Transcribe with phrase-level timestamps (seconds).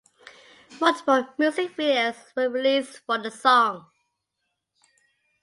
[0.79, 3.85] Multiple music videos were released for the song.